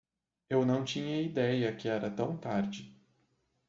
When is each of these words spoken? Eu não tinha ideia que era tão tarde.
Eu 0.49 0.65
não 0.65 0.83
tinha 0.83 1.21
ideia 1.21 1.75
que 1.75 1.87
era 1.87 2.09
tão 2.09 2.35
tarde. 2.35 2.99